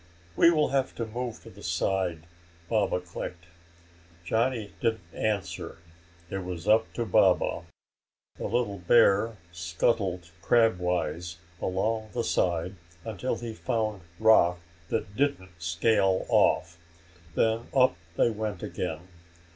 [0.35, 2.23] "We will have to move to the side,"
[2.67, 3.45] Baba clicked.
[4.25, 5.77] Johnny didn't answer.
[6.27, 7.65] It was up to Baba.
[8.39, 14.57] The little bear scuttled crabwise along the side until he found rock
[14.89, 16.79] that didn't scale off.
[17.35, 19.07] Then up they went again.